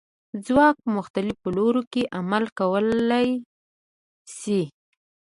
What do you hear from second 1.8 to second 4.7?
کې عمل کولی شي.